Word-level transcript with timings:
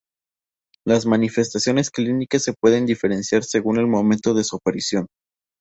Las 0.83 1.05
manifestaciones 1.05 1.91
clínicas 1.91 2.41
se 2.43 2.55
pueden 2.59 2.87
diferenciar 2.87 3.43
según 3.43 3.77
el 3.77 3.85
momento 3.85 4.33
de 4.33 4.43
su 4.43 4.55
aparición. 4.55 5.05